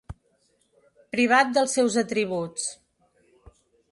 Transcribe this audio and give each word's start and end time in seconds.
Privat 1.15 1.51
dels 1.57 1.77
seus 1.79 1.99
atributs. 2.03 2.67